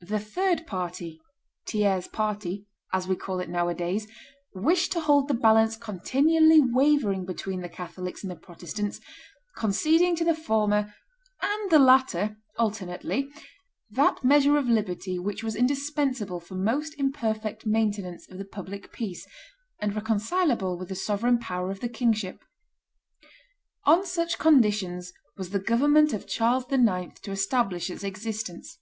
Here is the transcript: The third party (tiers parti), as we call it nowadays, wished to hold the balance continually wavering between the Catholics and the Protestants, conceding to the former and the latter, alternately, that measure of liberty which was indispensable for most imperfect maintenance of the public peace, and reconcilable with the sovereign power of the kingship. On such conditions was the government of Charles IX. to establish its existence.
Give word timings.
The 0.00 0.20
third 0.20 0.68
party 0.68 1.20
(tiers 1.66 2.06
parti), 2.06 2.66
as 2.92 3.08
we 3.08 3.16
call 3.16 3.40
it 3.40 3.48
nowadays, 3.50 4.06
wished 4.54 4.92
to 4.92 5.00
hold 5.00 5.26
the 5.26 5.34
balance 5.34 5.76
continually 5.76 6.60
wavering 6.60 7.24
between 7.24 7.60
the 7.60 7.68
Catholics 7.68 8.22
and 8.22 8.30
the 8.30 8.36
Protestants, 8.36 9.00
conceding 9.56 10.14
to 10.14 10.24
the 10.24 10.36
former 10.36 10.94
and 11.42 11.70
the 11.72 11.80
latter, 11.80 12.36
alternately, 12.56 13.30
that 13.90 14.22
measure 14.22 14.56
of 14.56 14.68
liberty 14.68 15.18
which 15.18 15.42
was 15.42 15.56
indispensable 15.56 16.38
for 16.38 16.54
most 16.54 16.94
imperfect 16.96 17.66
maintenance 17.66 18.28
of 18.28 18.38
the 18.38 18.44
public 18.44 18.92
peace, 18.92 19.26
and 19.80 19.92
reconcilable 19.96 20.78
with 20.78 20.88
the 20.88 20.94
sovereign 20.94 21.40
power 21.40 21.72
of 21.72 21.80
the 21.80 21.88
kingship. 21.88 22.44
On 23.86 24.06
such 24.06 24.38
conditions 24.38 25.12
was 25.36 25.50
the 25.50 25.58
government 25.58 26.12
of 26.12 26.28
Charles 26.28 26.64
IX. 26.70 27.18
to 27.22 27.32
establish 27.32 27.90
its 27.90 28.04
existence. 28.04 28.78